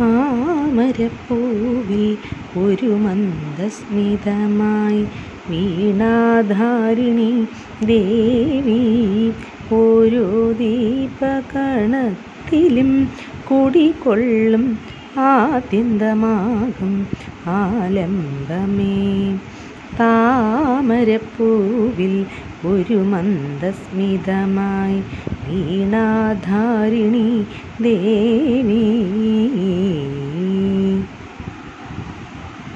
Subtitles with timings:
[0.00, 2.16] താമരപ്പൂവിൽ
[2.58, 5.06] ഒരു മന്ദസ്മിതമായി
[5.50, 7.46] വീണാധാരിണി
[7.86, 8.80] ദേവി
[9.72, 13.10] ഓരോ ദീപകണത്തിലും
[13.50, 14.78] കുടികൊള്ളും
[15.18, 17.06] ആത്യന്തമാകും
[17.46, 19.38] ആലംബമേ.
[20.00, 22.26] താമരപ്പൂവിൽ
[22.66, 25.02] ഒരു മന്ദസ്മിതമായി
[25.48, 27.46] വീണാധാരിണി
[27.82, 28.86] ദേവി